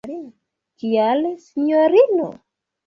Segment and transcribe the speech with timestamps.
[0.85, 2.29] Kial, sinjorino?